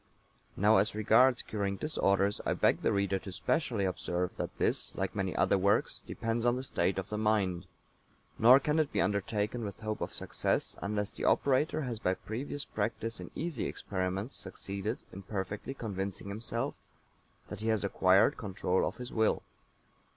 Now, 0.57 0.77
as 0.77 0.95
regards 0.95 1.43
curing 1.43 1.77
disorders, 1.77 2.41
I 2.43 2.53
beg 2.55 2.81
the 2.81 2.91
reader 2.91 3.19
to 3.19 3.31
specially 3.31 3.85
observe 3.85 4.35
that 4.37 4.57
this, 4.57 4.95
like 4.95 5.13
many 5.13 5.35
other 5.35 5.59
works, 5.59 6.01
depends 6.01 6.43
on 6.43 6.55
the 6.55 6.63
state 6.63 6.97
of 6.97 7.09
the 7.09 7.19
mind; 7.19 7.67
nor 8.39 8.59
can 8.59 8.79
it 8.79 8.91
be 8.91 8.99
undertaken 8.99 9.63
with 9.63 9.81
hope 9.81 10.01
of 10.01 10.11
success 10.11 10.75
unless 10.81 11.11
the 11.11 11.25
operator 11.25 11.81
has 11.81 11.99
by 11.99 12.15
previous 12.15 12.65
practice 12.65 13.19
in 13.19 13.29
easy 13.35 13.65
experiments 13.65 14.35
succeeded 14.35 14.97
in 15.13 15.21
perfectly 15.21 15.75
convincing 15.75 16.29
himself 16.29 16.73
that 17.49 17.59
he 17.59 17.67
has 17.67 17.83
acquired 17.83 18.37
control 18.37 18.87
of 18.87 18.97
his 18.97 19.13
will. 19.13 19.43